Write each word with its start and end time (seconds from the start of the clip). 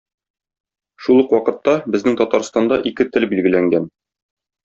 Шул 1.07 1.19
ук 1.23 1.35
вакытта 1.35 1.75
безнең 1.95 2.17
Татарстанда 2.21 2.81
ике 2.93 3.09
тел 3.17 3.27
билгеләнгән. 3.35 3.87